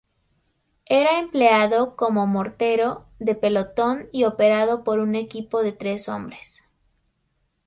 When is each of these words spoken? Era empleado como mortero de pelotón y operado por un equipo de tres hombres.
Era 0.87 1.19
empleado 1.19 1.95
como 1.95 2.25
mortero 2.25 3.05
de 3.19 3.35
pelotón 3.35 4.09
y 4.11 4.23
operado 4.23 4.83
por 4.83 4.97
un 4.97 5.13
equipo 5.13 5.61
de 5.61 5.73
tres 5.73 6.09
hombres. 6.09 6.63